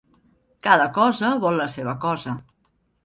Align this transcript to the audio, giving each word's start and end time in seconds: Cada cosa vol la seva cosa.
Cada 0.67 0.87
cosa 0.95 1.31
vol 1.43 1.61
la 1.63 1.67
seva 1.77 1.97
cosa. 2.07 2.35